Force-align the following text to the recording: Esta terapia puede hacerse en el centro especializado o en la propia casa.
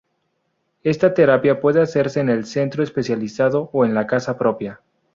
Esta 0.81 1.13
terapia 1.13 1.59
puede 1.61 1.79
hacerse 1.79 2.21
en 2.21 2.29
el 2.29 2.45
centro 2.47 2.81
especializado 2.83 3.69
o 3.71 3.85
en 3.85 3.93
la 3.93 4.07
propia 4.35 4.73
casa. 4.79 4.83